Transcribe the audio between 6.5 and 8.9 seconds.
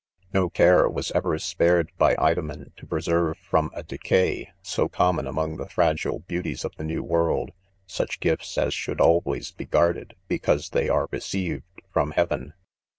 of the new world, 1 such gifts as